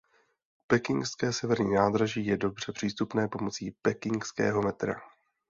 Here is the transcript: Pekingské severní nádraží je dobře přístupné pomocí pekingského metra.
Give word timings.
Pekingské 0.67 1.33
severní 1.33 1.73
nádraží 1.73 2.25
je 2.25 2.37
dobře 2.37 2.71
přístupné 2.71 3.27
pomocí 3.27 3.71
pekingského 3.71 4.61
metra. 4.61 5.01